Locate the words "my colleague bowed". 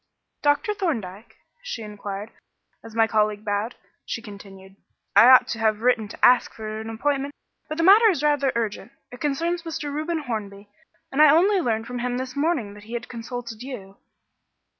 2.95-3.75